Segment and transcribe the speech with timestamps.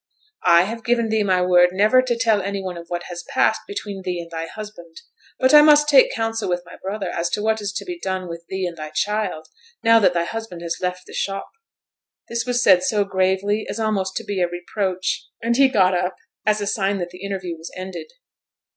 [0.47, 3.61] 'I have given thee my word never to tell any one of what has passed
[3.67, 4.97] between thee and thy husband,
[5.37, 8.27] but I must take counsel with my brother as to what is to be done
[8.27, 9.45] with thee and thy child,
[9.83, 11.51] now that thy husband has left the shop.'
[12.29, 16.15] This was said so gravely as almost to be a reproach, and he got up,
[16.47, 18.07] as a sign that the interview was ended.